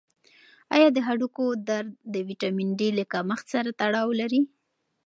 آیا 0.75 0.89
د 0.93 0.97
هډوکو 1.07 1.45
درد 1.69 1.89
د 2.13 2.15
ویټامین 2.27 2.69
ډي 2.79 2.89
له 2.97 3.03
کمښت 3.13 3.45
سره 3.53 3.69
تړاو 3.81 4.09
لري؟ 4.21 4.41